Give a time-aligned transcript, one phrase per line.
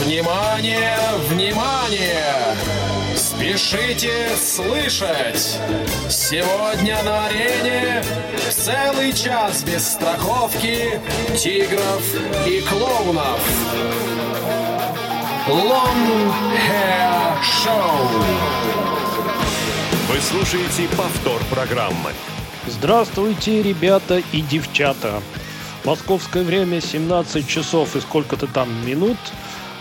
[0.00, 2.56] Внимание, внимание!
[3.14, 5.58] Спешите слышать!
[6.08, 8.02] Сегодня на арене
[8.50, 11.00] целый час без страховки
[11.36, 12.02] тигров
[12.46, 13.40] и клоунов.
[15.48, 16.32] Long
[16.68, 18.24] Hair Show.
[20.08, 22.12] Вы слушаете повтор программы.
[22.66, 25.22] Здравствуйте, ребята и девчата.
[25.84, 29.18] Московское время 17 часов и сколько-то там минут.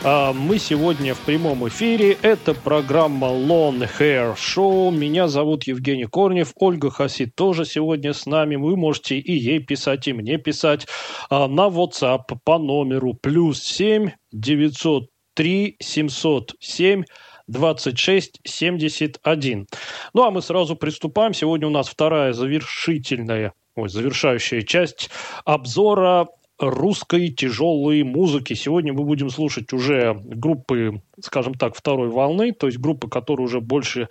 [0.04, 2.18] А мы сегодня в прямом эфире.
[2.24, 4.90] Это программа Long Hair Show.
[4.90, 6.54] Меня зовут Евгений Корнев.
[6.56, 8.56] Ольга Хасид тоже сегодня с нами.
[8.56, 10.88] Вы можете и ей писать, и мне писать
[11.30, 17.04] а, на WhatsApp по номеру плюс 7 903 707
[17.46, 19.68] 2671.
[20.16, 21.36] Ну, а мы сразу приступаем.
[21.36, 25.12] Сегодня у нас вторая завершительная, ой, завершающая часть
[25.46, 26.26] обзора
[26.62, 28.54] русской тяжелой музыки.
[28.54, 33.60] Сегодня мы будем слушать уже группы, скажем так, второй волны, то есть группы, которые уже
[33.60, 34.08] больше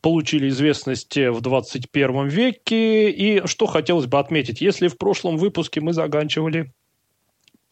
[0.00, 3.10] получили известность в 21 веке.
[3.10, 6.72] И что хотелось бы отметить, если в прошлом выпуске мы заканчивали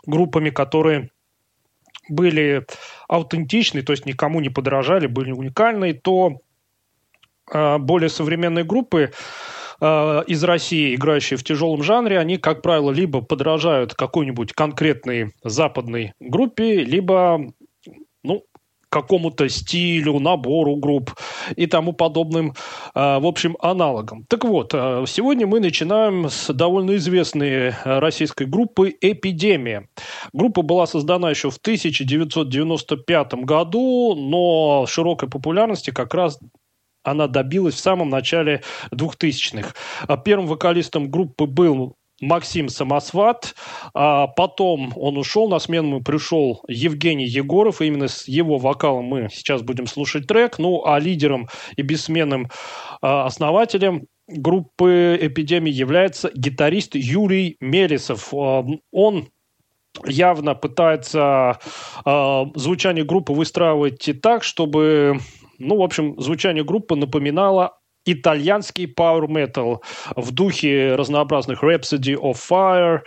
[0.06, 1.10] группами, которые
[2.08, 2.66] были
[3.08, 6.40] аутентичны, то есть никому не подражали, были уникальны, то
[7.52, 9.12] э, более современные группы
[9.82, 16.14] э, из России, играющие в тяжелом жанре, они, как правило, либо подражают какой-нибудь конкретной западной
[16.20, 17.52] группе, либо
[18.22, 18.44] ну,
[18.92, 21.12] какому-то стилю, набору групп
[21.56, 22.54] и тому подобным,
[22.94, 24.26] а, в общем, аналогам.
[24.28, 29.88] Так вот, а, сегодня мы начинаем с довольно известной российской группы «Эпидемия».
[30.34, 36.38] Группа была создана еще в 1995 году, но широкой популярности как раз
[37.02, 39.74] она добилась в самом начале 2000-х.
[40.06, 43.54] А первым вокалистом группы был Максим Самосват.
[43.92, 49.04] А потом он ушел, на смену ему пришел Евгений Егоров, и именно с его вокалом
[49.04, 50.58] мы сейчас будем слушать трек.
[50.58, 52.48] Ну, а лидером и бессменным
[53.02, 58.32] а, основателем группы «Эпидемия» является гитарист Юрий Мелесов.
[58.32, 59.28] А, он
[60.06, 61.58] явно пытается
[62.04, 65.18] э, звучание группы выстраивать так, чтобы,
[65.62, 69.78] ну, в общем, звучание группы напоминало итальянский power metal
[70.16, 73.00] в духе разнообразных Rhapsody of Fire,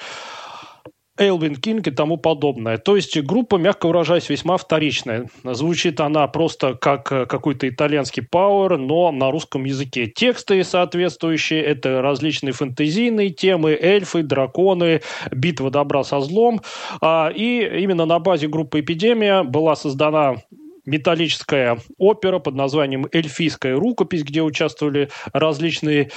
[1.18, 2.78] Элвин Кинг и тому подобное.
[2.78, 5.30] То есть группа, мягко выражаясь, весьма вторичная.
[5.44, 10.08] Звучит она просто как э, какой-то итальянский пауэр, но на русском языке.
[10.08, 15.02] Тексты соответствующие, это различные фэнтезийные темы, эльфы, драконы,
[15.32, 16.62] битва добра со злом.
[17.02, 20.36] А, и именно на базе группы «Эпидемия» была создана
[20.86, 26.12] металлическая опера под названием «Эльфийская рукопись», где участвовали различные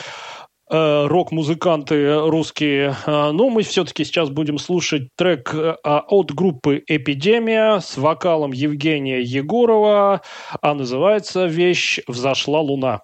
[0.71, 2.95] э, рок-музыканты русские.
[3.07, 9.21] Э, но мы все-таки сейчас будем слушать трек э, от группы «Эпидемия» с вокалом Евгения
[9.21, 10.23] Егорова,
[10.61, 13.03] а называется вещь «Взошла луна».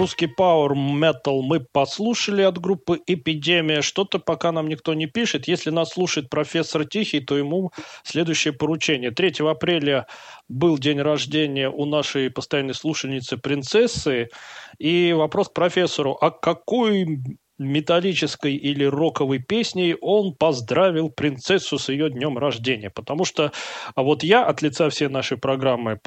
[0.00, 3.82] Русский Power Metal мы послушали от группы Эпидемия.
[3.82, 5.46] Что-то пока нам никто не пишет.
[5.46, 7.70] Если нас слушает профессор Тихий, то ему
[8.02, 9.10] следующее поручение.
[9.10, 10.06] 3 апреля
[10.48, 14.30] был день рождения у нашей постоянной слушательницы принцессы.
[14.78, 16.16] И вопрос к профессору.
[16.18, 17.20] А какой
[17.58, 22.88] металлической или роковой песней он поздравил принцессу с ее днем рождения.
[22.88, 23.52] Потому что
[23.94, 25.98] а вот я от лица всей нашей программы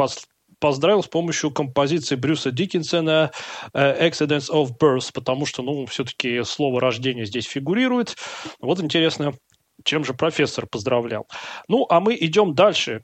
[0.60, 3.32] поздравил с помощью композиции Брюса Диккенсона
[3.74, 8.16] э, «Accidents of Birth», потому что, ну, все-таки слово «рождение» здесь фигурирует.
[8.60, 9.34] Вот интересно,
[9.84, 11.28] чем же профессор поздравлял.
[11.68, 13.04] Ну, а мы идем дальше.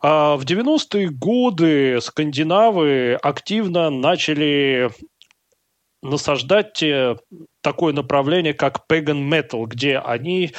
[0.00, 4.90] А, в 90-е годы скандинавы активно начали
[6.04, 7.16] насаждать э,
[7.62, 10.52] такое направление, как pagan metal, где они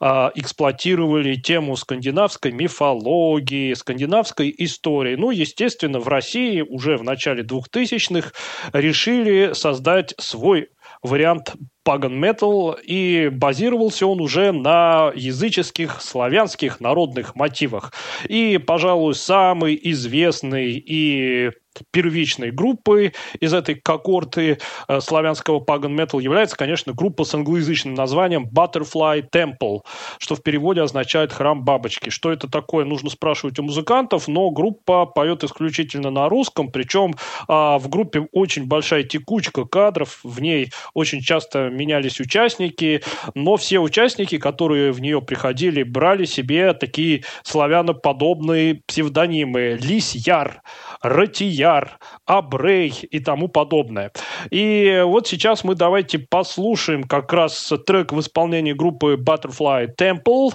[0.00, 5.16] э, эксплуатировали тему скандинавской мифологии, скандинавской истории.
[5.16, 8.30] Ну, естественно, в России уже в начале 2000-х
[8.72, 10.68] решили создать свой
[11.02, 17.92] вариант pagan metal, и базировался он уже на языческих славянских народных мотивах.
[18.28, 21.50] И, пожалуй, самый известный и
[21.90, 24.58] первичной группой из этой когорты
[24.88, 29.80] э, славянского pagan metal является, конечно, группа с англоязычным названием Butterfly Temple,
[30.18, 32.10] что в переводе означает «храм бабочки».
[32.10, 37.16] Что это такое, нужно спрашивать у музыкантов, но группа поет исключительно на русском, причем э,
[37.48, 43.02] в группе очень большая текучка кадров, в ней очень часто менялись участники,
[43.34, 49.78] но все участники, которые в нее приходили, брали себе такие славяноподобные псевдонимы.
[49.80, 50.62] Лис Яр,
[51.02, 54.12] Ратияр, Абрей и тому подобное.
[54.50, 60.52] И вот сейчас мы давайте послушаем как раз трек в исполнении группы Butterfly Temple,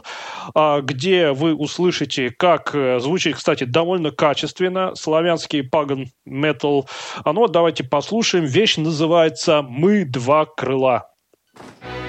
[0.54, 6.88] а, где вы услышите, как э, звучит, кстати, довольно качественно славянский паган метал.
[7.24, 8.46] А ну вот давайте послушаем.
[8.46, 11.10] Вещь называется «Мы два крыла».
[11.82, 12.07] Thank you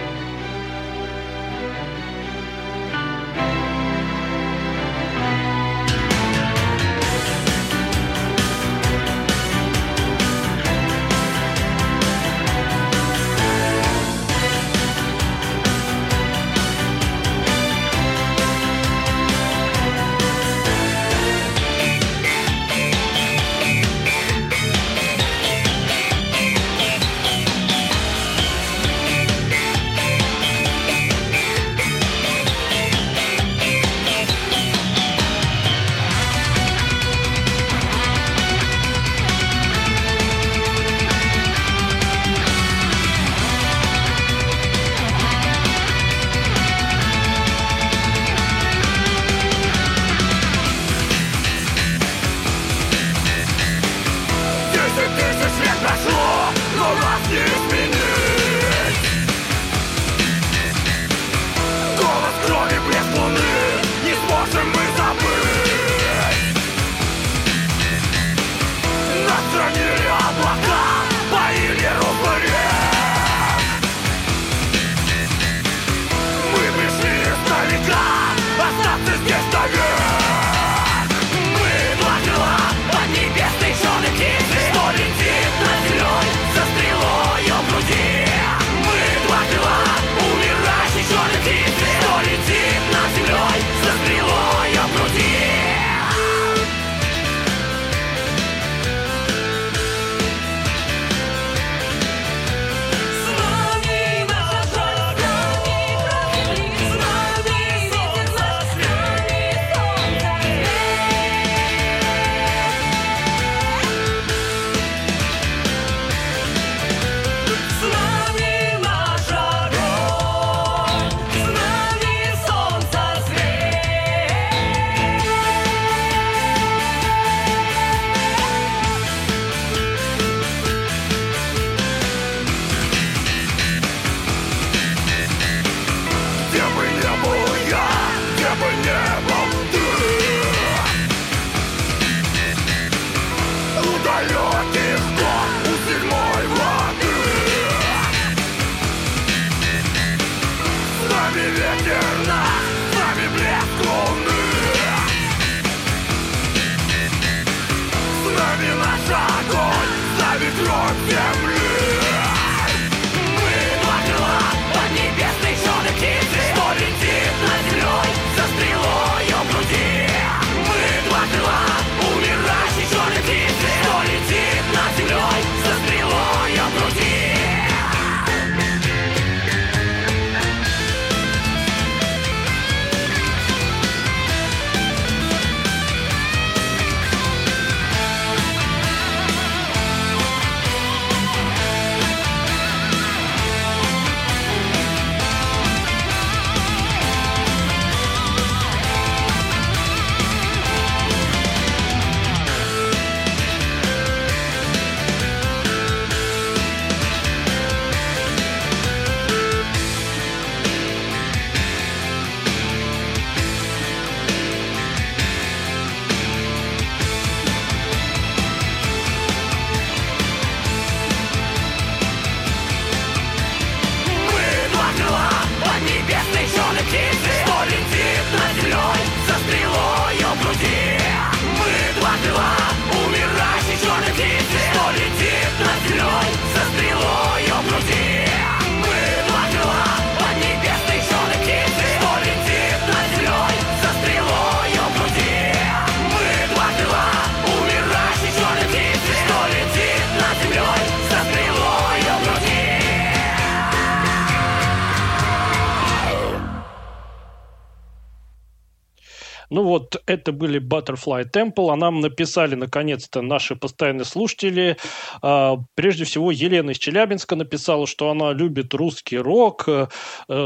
[260.19, 264.77] это были Butterfly Temple, а нам написали, наконец-то, наши постоянные слушатели.
[265.23, 269.89] А, прежде всего, Елена из Челябинска написала, что она любит русский рок, э,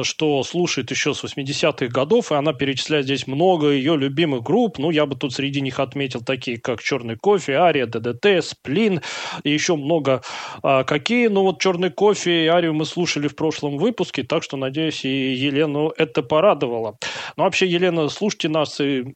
[0.02, 4.79] что слушает еще с 80-х годов, и она перечисляет здесь много ее любимых групп.
[4.79, 9.00] Ну, я бы тут среди них отметил такие, как «Черный кофе», «Ария», «ДДТ», «Сплин»,
[9.43, 10.23] и еще много
[10.62, 11.29] а, какие.
[11.29, 15.33] Ну, вот «Черный кофе» и «Арию» мы слушали в прошлом выпуске, так что, надеюсь, и
[15.35, 16.97] Елену это порадовало.
[17.37, 19.14] Но вообще, Елена, слушайте нас и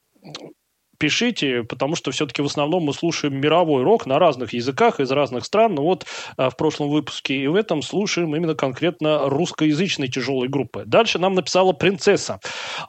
[0.99, 5.45] пишите, потому что все-таки в основном мы слушаем мировой рок на разных языках из разных
[5.45, 5.75] стран.
[5.75, 6.07] Но вот
[6.37, 10.85] а, в прошлом выпуске и в этом слушаем именно конкретно русскоязычной тяжелой группы.
[10.87, 12.41] Дальше нам написала принцесса.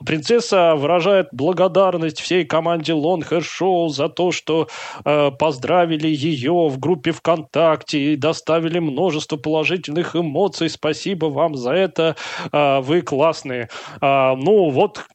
[0.06, 4.68] Принцесса выражает благодарность всей команде Hair Show за то, что
[5.04, 10.70] э, поздравили ее в группе ВКонтакте и доставили множество положительных эмоций.
[10.70, 12.16] Спасибо вам за это.
[12.52, 13.70] Э, вы классные.
[14.02, 15.06] Э, ну вот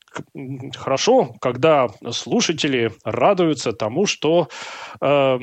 [0.77, 4.49] хорошо, когда слушатели радуются тому, что
[5.01, 5.39] э,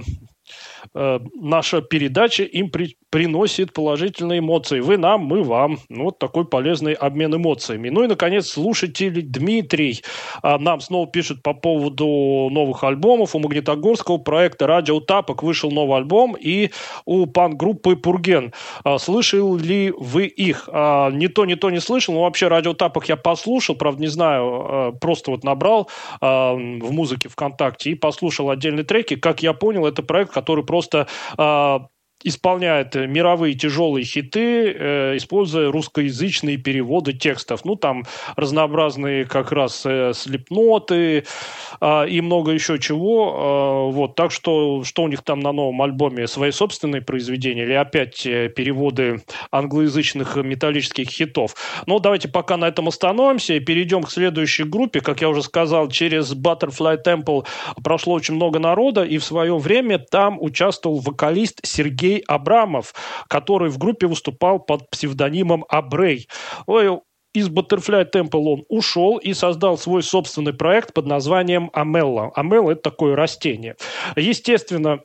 [0.93, 4.79] э, наша передача им при, приносит положительные эмоции.
[4.79, 5.79] Вы нам, мы вам.
[5.89, 7.89] Ну, вот такой полезный обмен эмоциями.
[7.89, 10.03] Ну и, наконец, слушатель Дмитрий
[10.41, 12.05] а, нам снова пишет по поводу
[12.51, 13.35] новых альбомов.
[13.35, 16.69] У Магнитогорского проекта «Радио Тапок» вышел новый альбом, и
[17.05, 18.53] у пан-группы «Пурген».
[18.83, 20.69] А, слышал ли вы их?
[20.71, 24.07] А, не то, не то не слышал, но вообще «Радио Тапок» я послушал, правда, не
[24.07, 25.89] знаю, просто вот набрал
[26.21, 29.15] в музыке ВКонтакте и послушал отдельные треки.
[29.15, 31.07] Как я понял, это проект, который просто
[32.23, 37.63] исполняет мировые тяжелые хиты, э, используя русскоязычные переводы текстов.
[37.63, 38.03] Ну, там
[38.35, 41.23] разнообразные как раз э, слепноты
[41.79, 43.89] э, и много еще чего.
[43.89, 46.27] Э, вот, так что, что у них там на новом альбоме?
[46.27, 49.21] Свои собственные произведения или опять э, переводы
[49.51, 51.55] англоязычных металлических хитов?
[51.85, 54.99] Ну, давайте пока на этом остановимся и перейдем к следующей группе.
[54.99, 57.45] Как я уже сказал, через Butterfly Temple
[57.81, 62.93] прошло очень много народа, и в свое время там участвовал вокалист Сергей Сергей Абрамов,
[63.27, 66.27] который в группе выступал под псевдонимом Абрей.
[66.65, 66.99] Ой,
[67.33, 72.31] из Butterfly Temple он ушел и создал свой собственный проект под названием Амелла.
[72.35, 73.75] Амелла– это такое растение.
[74.15, 74.99] Естественно,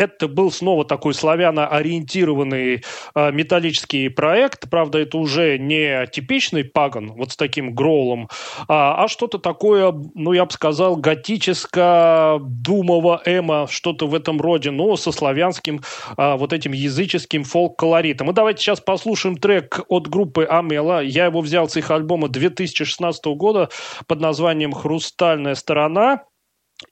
[0.00, 4.68] это был снова такой славяно-ориентированный э, металлический проект.
[4.70, 8.30] Правда, это уже не типичный паган, вот с таким гроулом,
[8.68, 14.96] а, а что-то такое, ну, я бы сказал, готическо-думово эмо, что-то в этом роде, но
[14.96, 15.82] со славянским
[16.16, 18.30] э, вот этим языческим фолк-колоритом.
[18.30, 21.02] И давайте сейчас послушаем трек от группы Амела.
[21.02, 23.68] Я его взял с их альбома 2016 года
[24.06, 26.24] под названием «Хрустальная сторона».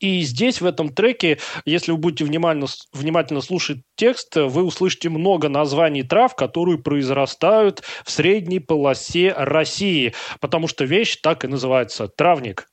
[0.01, 5.49] И здесь, в этом треке, если вы будете внимательно, внимательно слушать текст, вы услышите много
[5.49, 12.69] названий трав, которые произрастают в средней полосе России, потому что вещь так и называется– травник.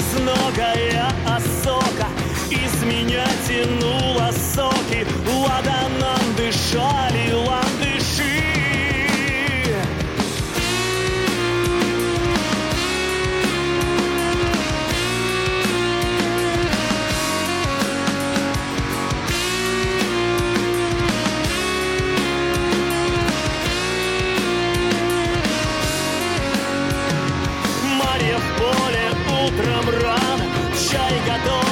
[0.00, 2.06] Безногая осока
[2.50, 3.99] Из меня тянула
[29.52, 30.44] Утром рано
[30.76, 31.69] чай готов.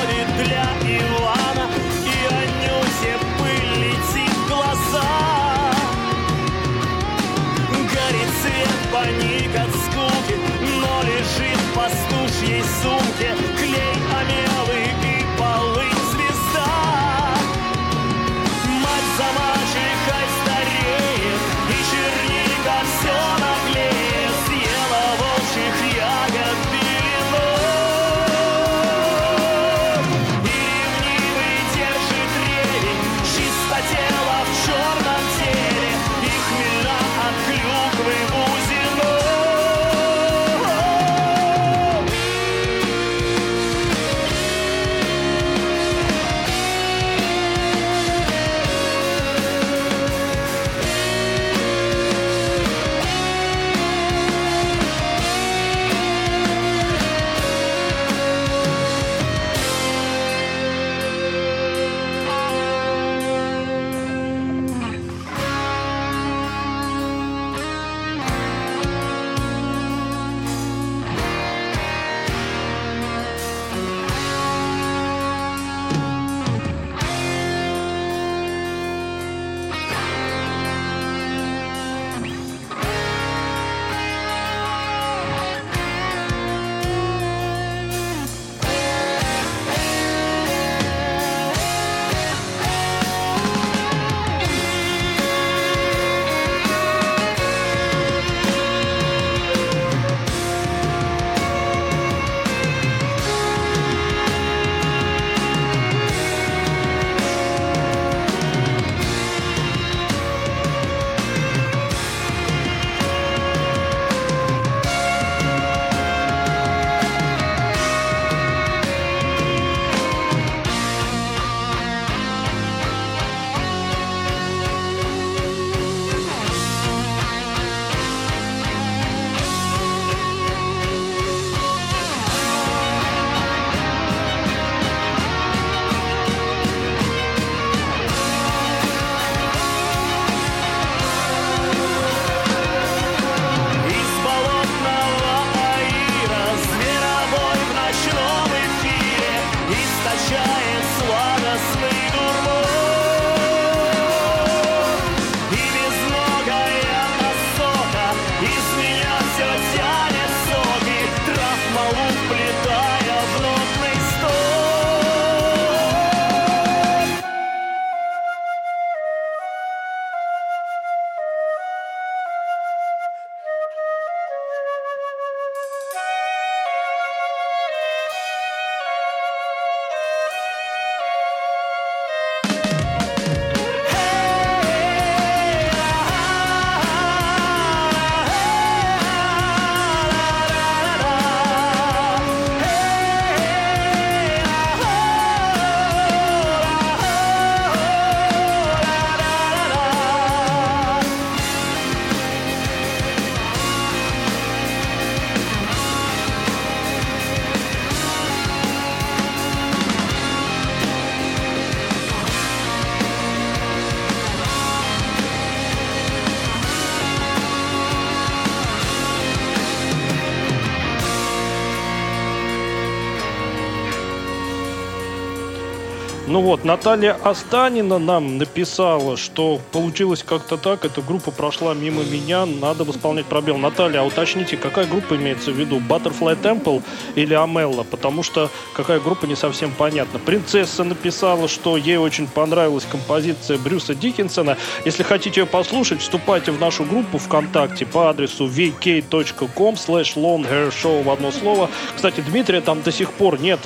[226.29, 232.45] Ну вот, Наталья Останина нам написала, что получилось как-то так, эта группа прошла мимо меня,
[232.45, 233.57] надо восполнять пробел.
[233.57, 236.83] Наталья, а уточните, какая группа имеется в виду, Butterfly Temple
[237.15, 237.83] или Амелла?
[237.83, 240.19] Потому что какая группа не совсем понятна.
[240.19, 244.59] Принцесса написала, что ей очень понравилась композиция Брюса Диккенсона.
[244.85, 251.09] Если хотите ее послушать, вступайте в нашу группу ВКонтакте по адресу vk.com slash show в
[251.09, 251.71] одно слово.
[251.97, 253.61] Кстати, Дмитрия там до сих пор нет,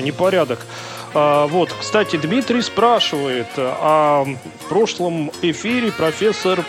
[0.00, 0.64] непорядок.
[1.18, 6.62] А, вот, кстати, Дмитрий спрашивает, а в прошлом эфире профессор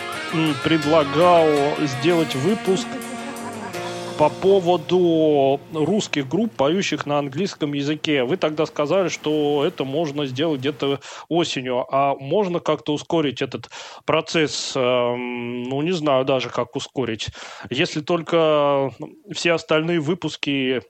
[0.64, 1.46] предлагал
[1.80, 2.86] сделать выпуск
[4.16, 8.24] по поводу русских групп, поющих на английском языке.
[8.24, 11.84] Вы тогда сказали, что это можно сделать где-то осенью.
[11.90, 13.68] А можно как-то ускорить этот
[14.06, 14.72] процесс?
[14.74, 17.28] Эм, ну, не знаю даже, как ускорить.
[17.68, 18.92] Если только
[19.30, 20.80] все остальные выпуски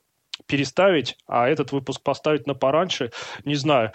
[0.49, 3.13] переставить, а этот выпуск поставить на пораньше,
[3.45, 3.93] не знаю.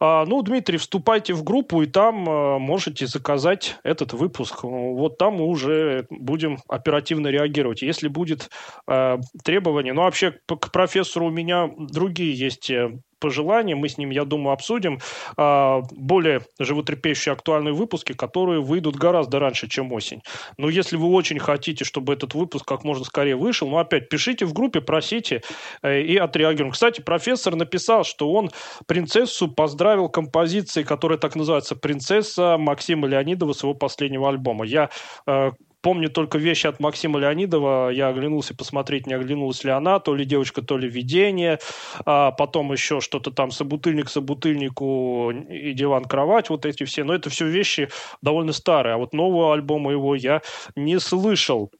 [0.00, 4.62] А, ну, Дмитрий, вступайте в группу, и там а, можете заказать этот выпуск.
[4.62, 7.82] Вот там мы уже будем оперативно реагировать.
[7.82, 8.48] Если будет
[8.86, 13.74] а, требование, ну, вообще к профессору у меня другие есть э, пожелания.
[13.74, 14.98] Мы с ним, я думаю, обсудим
[15.36, 20.22] э, более животрепещущие актуальные выпуски, которые выйдут гораздо раньше, чем осень.
[20.58, 24.46] Но если вы очень хотите, чтобы этот выпуск как можно скорее вышел, ну, опять, пишите
[24.46, 25.42] в группе, просите
[25.82, 26.72] э, и отреагируем.
[26.72, 28.50] Кстати, профессор написал, что он
[28.86, 34.64] принцессу поздравил композицией, которая так называется «Принцесса» Максима Леонидова с его последнего альбома.
[34.64, 34.90] Я
[35.26, 35.50] э,
[35.86, 37.90] Помню только вещи от Максима Леонидова.
[37.90, 40.00] Я оглянулся посмотреть, не оглянулась ли она.
[40.00, 41.60] То ли девочка, то ли видение.
[42.04, 46.50] А потом еще что-то там собутыльник собутыльнику и диван-кровать.
[46.50, 47.04] Вот эти все.
[47.04, 47.88] Но это все вещи
[48.20, 48.94] довольно старые.
[48.94, 50.42] А вот нового альбома его я
[50.74, 51.70] не слышал.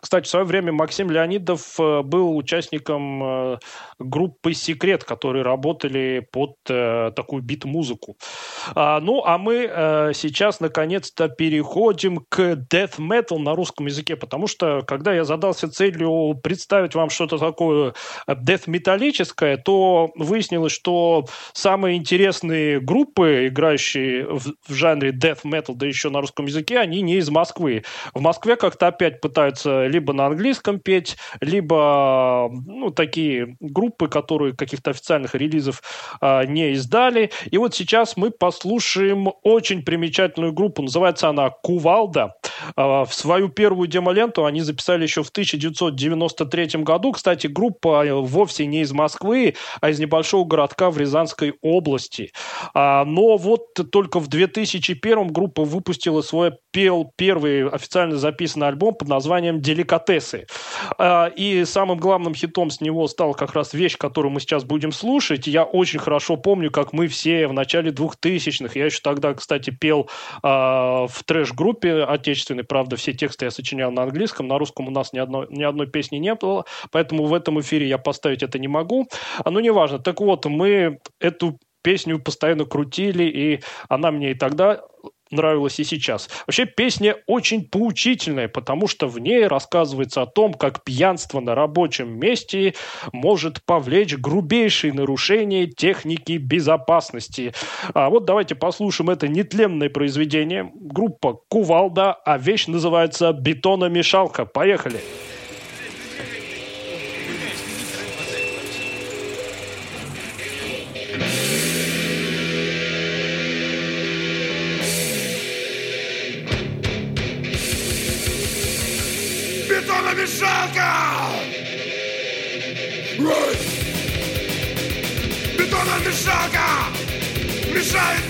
[0.00, 3.58] Кстати, в свое время Максим Леонидов э, был участником э,
[3.98, 8.16] группы «Секрет», которые работали под э, такую бит-музыку.
[8.74, 9.56] А, ну, а мы
[10.14, 16.38] сейчас, наконец-то, переходим к death metal на русском языке, потому что, когда я задался целью
[16.42, 17.94] представить вам что-то такое
[18.28, 26.20] death-металлическое, то выяснилось, что самые интересные группы, играющие в, жанре death metal, да еще на
[26.20, 27.84] русском языке, они не из Москвы.
[28.14, 34.90] В Москве как-то опять пытаются либо на английском петь, либо ну, такие группы, которые каких-то
[34.90, 35.82] официальных релизов
[36.20, 37.30] а, не издали.
[37.50, 40.82] И вот сейчас мы послушаем очень примечательную группу.
[40.82, 42.34] Называется она «Кувалда».
[42.76, 47.12] А, в свою первую демоленту они записали еще в 1993 году.
[47.12, 52.32] Кстати, группа вовсе не из Москвы, а из небольшого городка в Рязанской области.
[52.74, 59.62] А, но вот только в 2001 группа выпустила свой первый официально записанный альбом под названием
[59.76, 60.46] «Деликатесы».
[60.98, 64.92] А, и самым главным хитом с него стал как раз вещь, которую мы сейчас будем
[64.92, 65.46] слушать.
[65.46, 70.08] Я очень хорошо помню, как мы все в начале 2000-х, я еще тогда, кстати, пел
[70.42, 75.18] в трэш-группе отечественной правда, все тексты я сочинял на английском, на русском у нас ни
[75.18, 79.08] одной, ни одной песни не было, поэтому в этом эфире я поставить это не могу.
[79.44, 79.98] А, ну, неважно.
[79.98, 84.80] Так вот, мы эту песню постоянно крутили, и она мне и тогда
[85.30, 86.28] нравилась и сейчас.
[86.46, 92.18] Вообще песня очень поучительная, потому что в ней рассказывается о том, как пьянство на рабочем
[92.18, 92.74] месте
[93.12, 97.52] может повлечь грубейшие нарушения техники безопасности.
[97.94, 100.70] А вот давайте послушаем это нетленное произведение.
[100.74, 104.44] Группа «Кувалда», а вещь называется «Бетономешалка».
[104.44, 104.76] Поехали!
[104.76, 105.35] Поехали!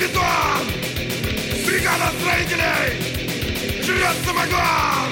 [0.06, 0.66] Бетон!
[1.66, 3.82] Бригада строителей!
[3.82, 5.10] Жрет самогон!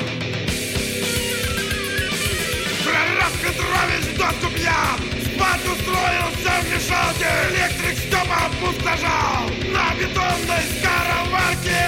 [2.85, 4.99] Прораб Петрович доску пьян!
[5.25, 7.31] Спать устроился в мешалке!
[7.51, 11.85] Электрик Степа опустошал на бетонной скороварке!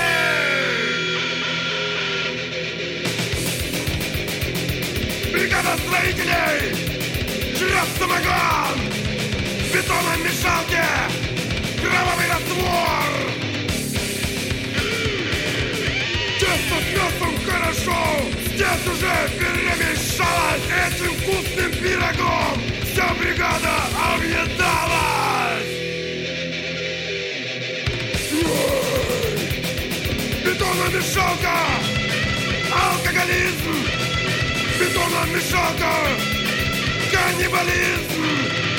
[5.32, 6.74] бригада строителей
[7.56, 8.78] Жрет самогон
[9.60, 10.84] В бетонной мешалке
[11.86, 13.08] Кровавый раствор!
[16.40, 18.00] Тесто с мясом хорошо!
[18.46, 22.56] Здесь уже перемешалось Этим вкусным пирогом!
[22.92, 23.74] Вся бригада
[24.14, 25.76] объедалась!
[30.44, 31.56] Бетономешалка
[32.72, 33.76] Алкоголизм!
[34.80, 35.92] Бетономешалка,
[37.12, 38.75] каннибализм.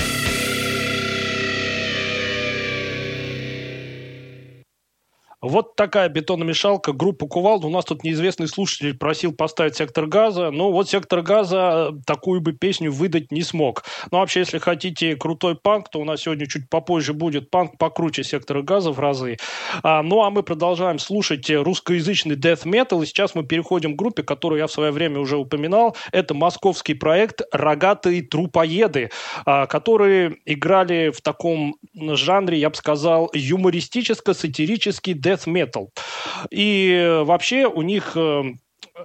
[5.47, 7.67] Вот такая бетономешалка, группа Кувалда.
[7.67, 10.51] У нас тут неизвестный слушатель просил поставить «Сектор газа».
[10.51, 13.85] Ну, вот «Сектор газа» такую бы песню выдать не смог.
[14.11, 18.25] Ну, вообще, если хотите крутой панк, то у нас сегодня чуть попозже будет панк покруче
[18.25, 19.37] «Сектора газа» в разы.
[19.83, 23.01] А, ну, а мы продолжаем слушать русскоязычный death metal.
[23.01, 25.95] И сейчас мы переходим к группе, которую я в свое время уже упоминал.
[26.11, 29.11] Это московский проект «Рогатые трупоеды»,
[29.45, 35.89] а, которые играли в таком жанре, я бы сказал, юмористическо-сатирический death metal.
[36.49, 38.43] И вообще у них э,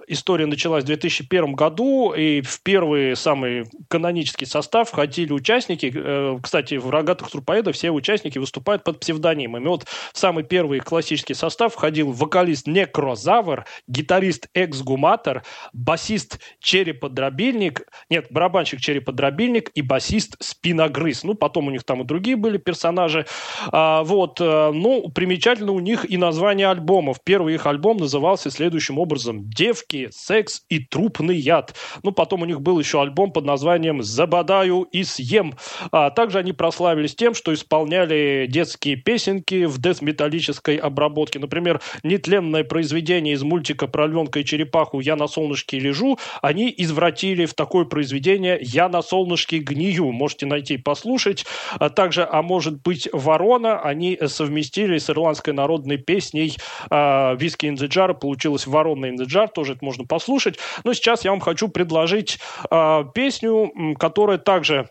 [0.07, 5.93] история началась в 2001 году, и в первый самый канонический состав входили участники.
[5.95, 9.67] Э, кстати, в «Рогатых трупоедах» все участники выступают под псевдонимами.
[9.69, 18.81] Вот в самый первый классический состав входил вокалист Некрозавр, гитарист Эксгуматор, басист Череподробильник, нет, барабанщик
[18.81, 21.25] Череподробильник и басист Спиногрыз.
[21.25, 23.27] Ну, потом у них там и другие были персонажи.
[23.71, 27.19] А, вот, э, ну, примечательно у них и название альбомов.
[27.23, 31.75] Первый их альбом назывался следующим образом «Дев девки, секс и трупный яд.
[32.03, 35.55] Ну, потом у них был еще альбом под названием «Забодаю и съем».
[35.91, 41.39] А также они прославились тем, что исполняли детские песенки в десметаллической обработке.
[41.39, 47.47] Например, нетленное произведение из мультика про львенка и черепаху «Я на солнышке лежу» они извратили
[47.47, 50.11] в такое произведение «Я на солнышке гнию».
[50.13, 51.45] Можете найти и послушать.
[51.79, 56.57] А также «А может быть ворона» они совместили с ирландской народной песней
[56.91, 58.15] «Виски in the Jar».
[58.15, 60.59] Получилось «Ворона in the Jar», тоже тоже это можно послушать.
[60.85, 62.39] Но сейчас я вам хочу предложить
[62.71, 64.89] э, песню, которая также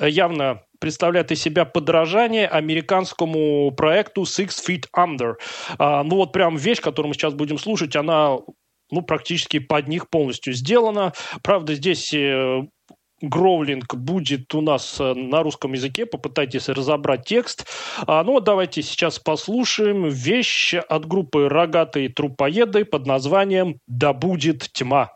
[0.00, 5.34] явно представляет из себя подражание американскому проекту Six Feet Under.
[5.78, 8.36] А, ну вот прям вещь, которую мы сейчас будем слушать, она
[8.90, 11.12] ну, практически под них полностью сделана.
[11.42, 12.62] Правда, здесь э,
[13.20, 16.06] Гроулинг будет у нас э, на русском языке.
[16.06, 17.66] Попытайтесь разобрать текст.
[18.06, 25.15] А, ну, давайте сейчас послушаем вещь от группы «Рогатые трупоеды» под названием «Да будет тьма».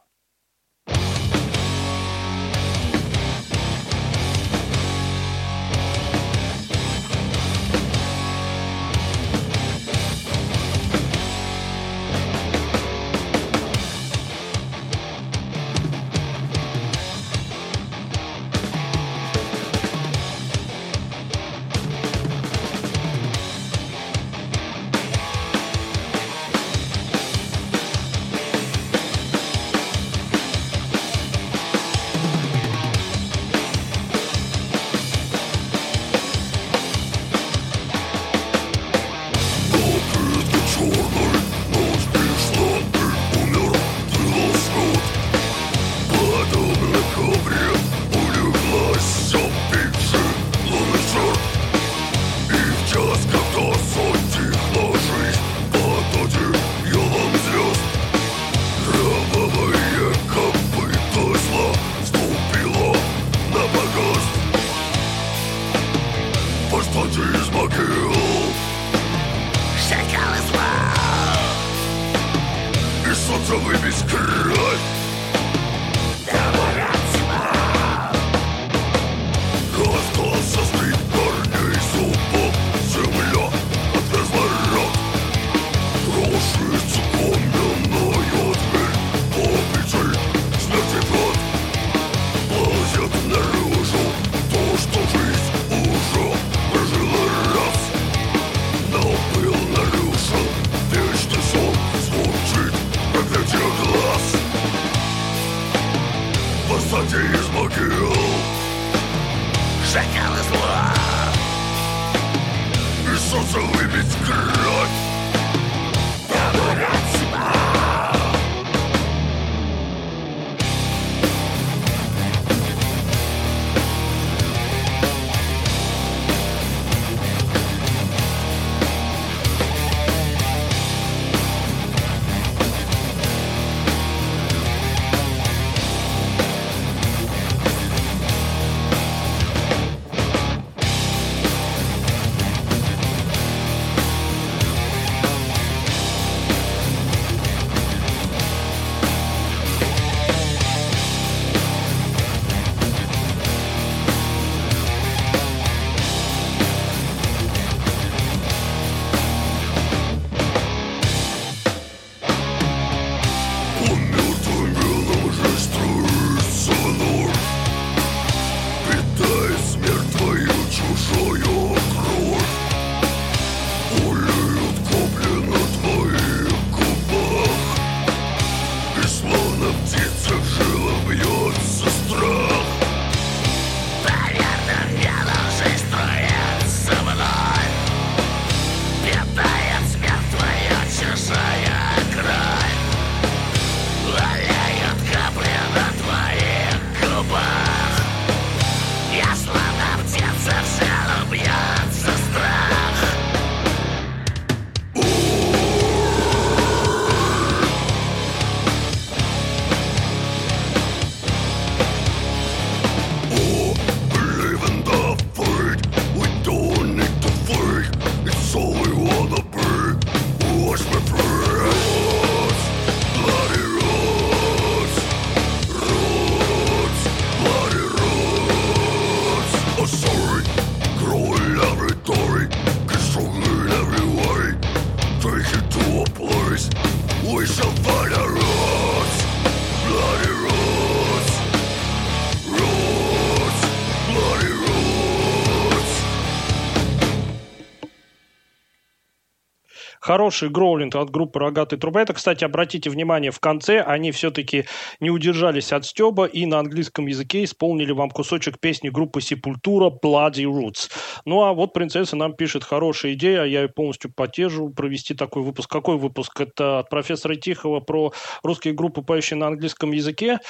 [250.11, 252.03] Хороший гроулинг от группы «Рогатый труба».
[252.03, 254.64] Это, кстати, обратите внимание, в конце они все-таки
[254.99, 260.46] не удержались от стеба и на английском языке исполнили вам кусочек песни группы «Сепультура» «Bloody
[260.46, 260.90] Roots».
[261.27, 265.70] Ну, а вот принцесса нам пишет хорошая идея, я ее полностью поддерживаю, провести такой выпуск.
[265.70, 266.40] Какой выпуск?
[266.40, 270.40] Это от профессора Тихого про русские группы, поющие на английском языке.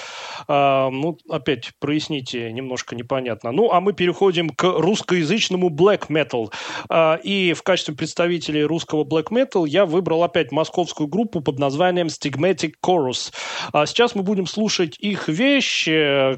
[0.48, 3.52] А, ну, опять проясните, немножко непонятно.
[3.52, 6.50] Ну, а мы переходим к русскоязычному black metal.
[6.88, 11.58] А, и в качестве представителей русского black metal metal я выбрал опять московскую группу под
[11.58, 13.32] названием Stigmatic Chorus.
[13.72, 15.88] А сейчас мы будем слушать их вещь,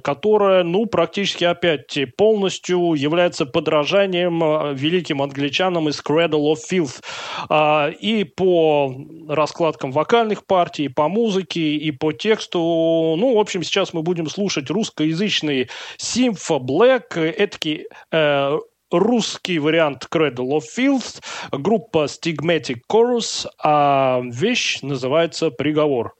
[0.02, 7.02] которая, ну, практически опять полностью является подражанием а, великим англичанам из Cradle of Filth.
[7.48, 8.94] А, и по
[9.28, 12.58] раскладкам вокальных партий, по музыке, и по тексту.
[13.18, 18.58] Ну, в общем, сейчас мы будем слушать русскоязычный Sympho Black, этакий э,
[18.92, 26.14] русский вариант Cradle of Filth, группа Stigmatic Chorus, а вещь называется «Приговор».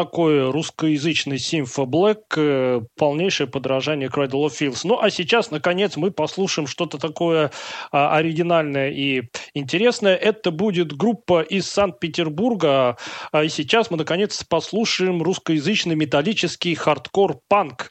[0.00, 4.80] Вот такой русскоязычный симфо- black, э, полнейшее подражание Cradle of Filth.
[4.84, 7.50] Ну, а сейчас, наконец, мы послушаем что-то такое
[7.92, 9.22] а, оригинальное и
[9.54, 10.16] интересное.
[10.16, 12.96] Это будет группа из Санкт-Петербурга.
[13.32, 17.90] А, и сейчас мы, наконец, послушаем русскоязычный металлический хардкор-панк.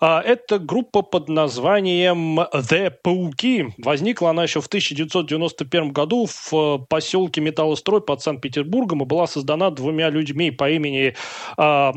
[0.00, 3.74] А, это группа под названием The Пауки.
[3.78, 10.10] Возникла она еще в 1991 году в поселке Металлострой под Санкт-Петербургом и была создана двумя
[10.10, 11.14] людьми по имени
[11.56, 11.94] а,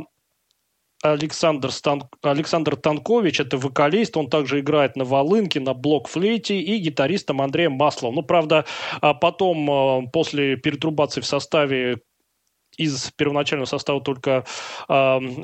[1.02, 2.04] Александр, Стан...
[2.22, 8.16] Александр Танкович, это вокалист, он также играет на волынке, на блокфлейте и гитаристом Андреем Масловым.
[8.16, 8.66] Ну, правда,
[9.02, 12.00] а потом, а, после перетрубации в составе
[12.78, 14.46] из первоначального состава только
[14.88, 14.94] э,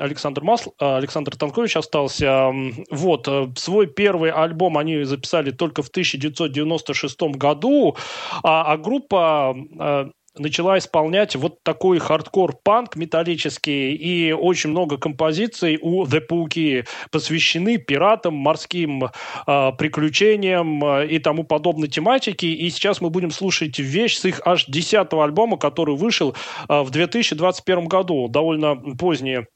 [0.00, 2.50] Александр Масл, Александр Танкович остался.
[2.90, 3.28] Вот,
[3.58, 7.96] свой первый альбом они записали только в 1996 году,
[8.42, 10.06] а, а группа э,
[10.38, 18.34] начала исполнять вот такой хардкор-панк металлический, и очень много композиций у The Пауки посвящены пиратам,
[18.34, 22.48] морским э, приключениям э, и тому подобной тематике.
[22.48, 26.34] И сейчас мы будем слушать вещь с их аж десятого альбома, который вышел
[26.68, 29.46] э, в 2021 году, довольно поздние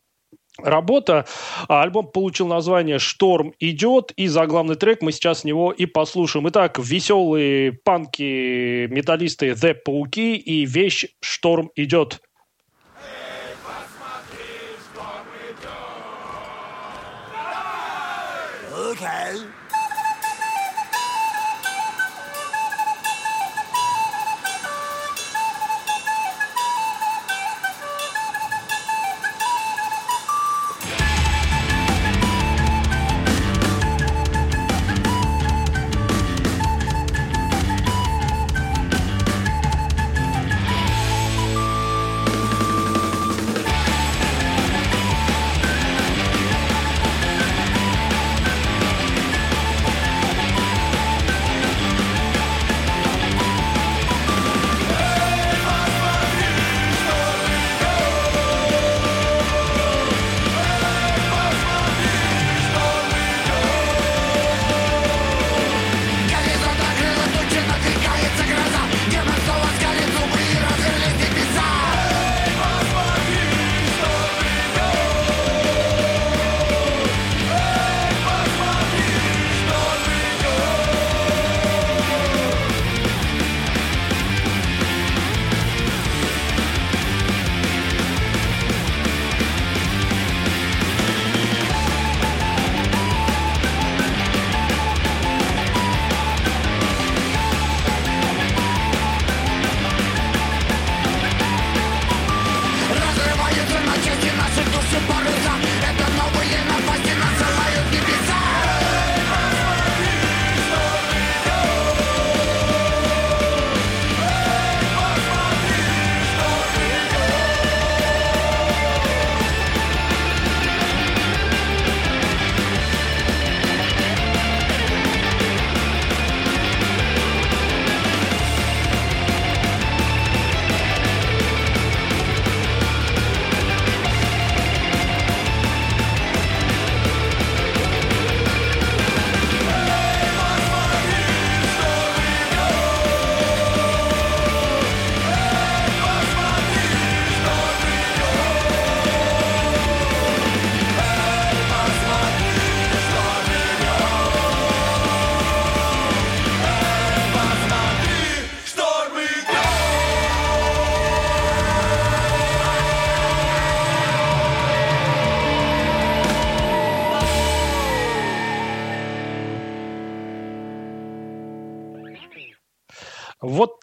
[0.58, 1.26] работа.
[1.68, 6.48] А альбом получил название «Шторм идет», и заглавный трек мы сейчас с него и послушаем.
[6.48, 12.20] Итак, веселые панки, металлисты The Пауки и вещь «Шторм идет».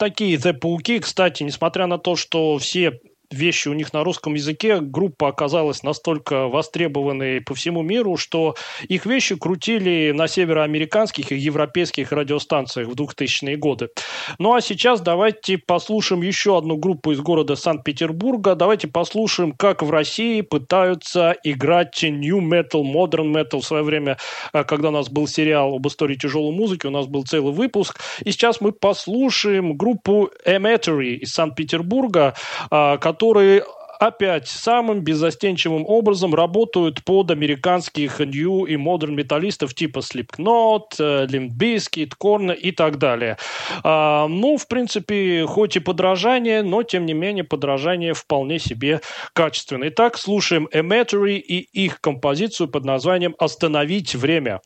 [0.10, 0.99] Такие The Пауки.
[0.99, 3.01] Кстати, несмотря на то, что все
[3.32, 8.55] вещи у них на русском языке, группа оказалась настолько востребованной по всему миру, что
[8.88, 13.89] их вещи крутили на североамериканских и европейских радиостанциях в 2000-е годы.
[14.39, 18.55] Ну а сейчас давайте послушаем еще одну группу из города Санкт-Петербурга.
[18.55, 23.59] Давайте послушаем, как в России пытаются играть New Metal, Modern Metal.
[23.59, 24.17] В свое время,
[24.53, 27.99] э, когда у нас был сериал об истории тяжелой музыки, у нас был целый выпуск.
[28.23, 32.36] И сейчас мы послушаем группу Emetry из Санкт-Петербурга,
[32.71, 33.63] э, которые
[33.99, 42.11] опять самым беззастенчивым образом работают под американских new и modern металлистов типа Slipknot, Limp Bizkit,
[42.22, 43.38] Korn и так далее.
[43.84, 49.01] А, ну, в принципе, хоть и подражание, но, тем не менее, подражание вполне себе
[49.34, 49.89] качественное.
[49.89, 54.61] Итак, слушаем Emetry и их композицию под названием «Остановить время».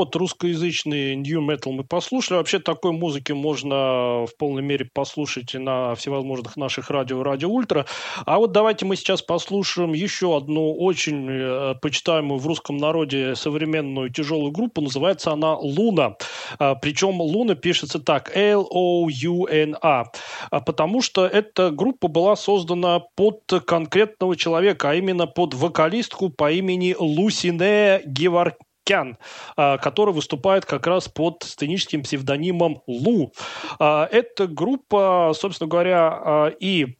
[0.00, 2.38] Вот, русскоязычный new metal мы послушали.
[2.38, 7.84] Вообще такой музыки можно в полной мере послушать и на всевозможных наших радио, радио ультра.
[8.24, 14.10] А вот давайте мы сейчас послушаем еще одну очень э, почитаемую в русском народе современную
[14.10, 14.80] тяжелую группу.
[14.80, 16.14] Называется она «Луна».
[16.58, 20.04] А, причем «Луна» пишется так, L-O-U-N-A.
[20.50, 26.50] А, потому что эта группа была создана под конкретного человека, а именно под вокалистку по
[26.50, 28.56] имени Лусине Гевар
[28.90, 29.18] Кян,
[29.56, 33.32] а, который выступает как раз под сценическим псевдонимом Лу.
[33.78, 36.96] А, эта группа, собственно говоря, а, и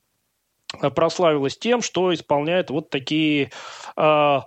[0.94, 3.50] прославилась тем, что исполняет вот такие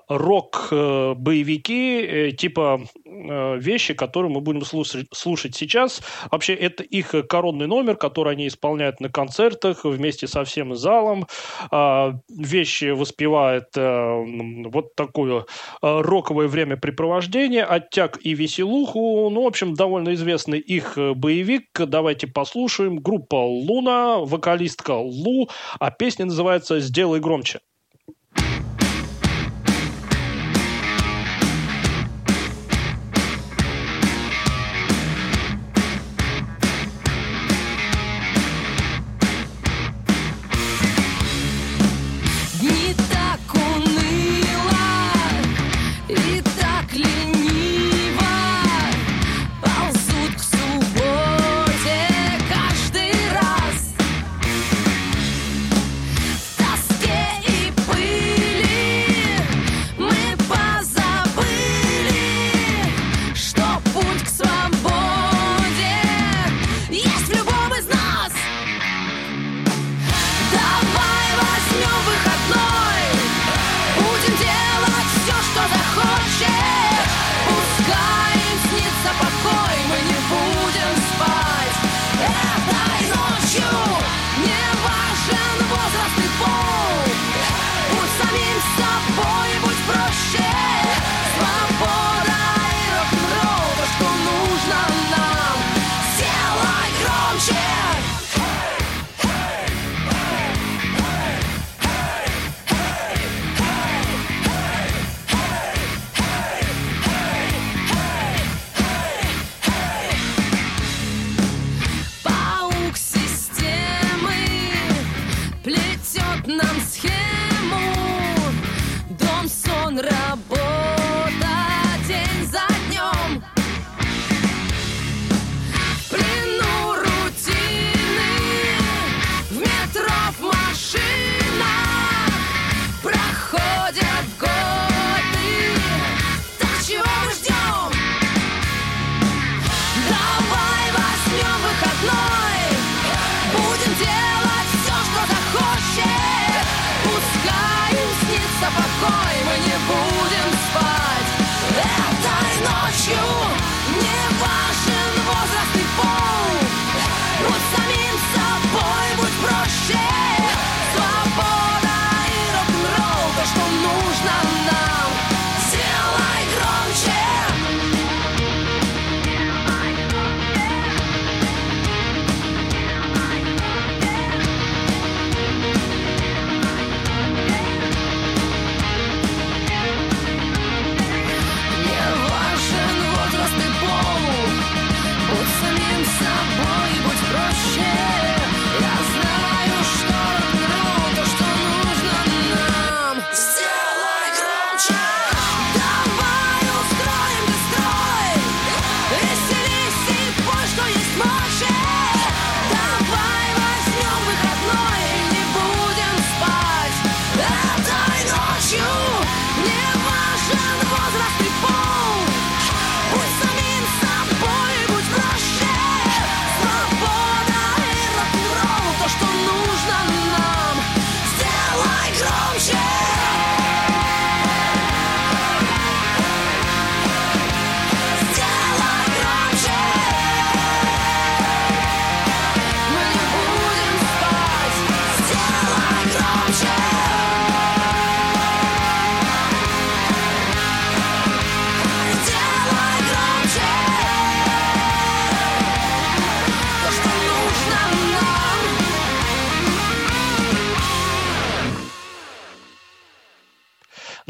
[0.10, 6.02] рок-боевики, э, типа э, вещи, которые мы будем слушать, сейчас.
[6.32, 11.28] Вообще, это их коронный номер, который они исполняют на концертах вместе со всем залом.
[11.72, 15.44] Э, вещи воспевает э, вот такое э,
[15.82, 19.30] роковое времяпрепровождение, оттяг и веселуху.
[19.30, 21.68] Ну, в общем, довольно известный их боевик.
[21.76, 22.98] Давайте послушаем.
[22.98, 25.50] Группа «Луна», вокалистка Лу,
[25.80, 27.60] а Песня называется «Сделай громче».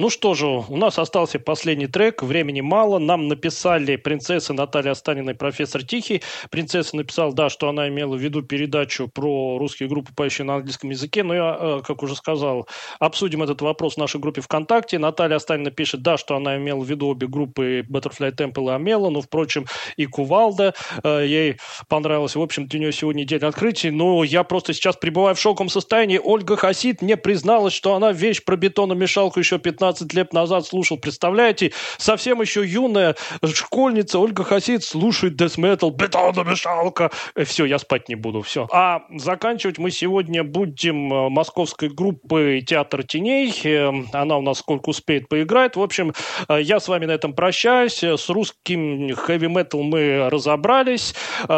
[0.04, 3.00] Ну что же, у нас остался последний трек, времени мало.
[3.00, 6.22] Нам написали принцесса Наталья Останина и профессор Тихий.
[6.52, 10.90] Принцесса написала, да, что она имела в виду передачу про русские группы, поющие на английском
[10.90, 11.24] языке.
[11.24, 12.68] Но я, э, как уже сказал,
[13.00, 15.00] обсудим этот вопрос в нашей группе ВКонтакте.
[15.00, 19.10] Наталья Останина пишет, да, что она имела в виду обе группы Butterfly Temple и Амела,
[19.10, 20.74] но, впрочем, и Кувалда.
[21.06, 22.36] Э, ей понравилось.
[22.36, 23.90] В общем-то, у нее сегодня день открытий.
[23.90, 26.20] Но я просто сейчас пребываю в шоковом состоянии.
[26.22, 30.98] Ольга Хасид мне призналась, что она вещь про бетономешалку еще 15 15 лет назад слушал.
[30.98, 33.16] Представляете, совсем еще юная
[33.54, 37.12] школьница Ольга Хасид слушает death metal, бетономешалка.
[37.36, 38.68] Э, все, я спать не буду, все.
[38.72, 43.54] А заканчивать мы сегодня будем э, московской группой «Театр теней».
[43.64, 45.76] Э, она у нас сколько успеет поиграть.
[45.76, 46.14] В общем,
[46.50, 48.04] я с вами на этом прощаюсь.
[48.04, 51.14] С русским хэви-метал мы разобрались.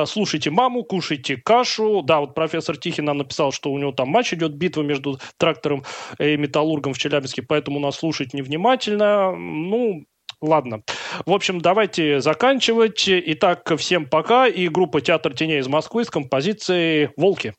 [0.05, 2.01] Слушайте маму, кушайте кашу.
[2.01, 5.83] Да, вот профессор Тихин нам написал, что у него там матч идет, битва между трактором
[6.19, 7.95] и металлургом в Челябинске, поэтому нас
[8.25, 9.31] слушать невнимательно.
[9.35, 10.05] Ну,
[10.41, 10.83] Ладно.
[11.25, 13.05] В общем, давайте заканчивать.
[13.07, 14.47] Итак, всем пока.
[14.47, 17.55] И группа «Театр теней» из Москвы с композицией «Волки».